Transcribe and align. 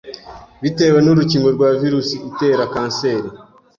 bitewe 0.61 0.97
n’urukingo 1.01 1.47
rwa 1.55 1.69
virusi 1.81 2.15
itera 2.29 2.63
kanseri 2.73 3.29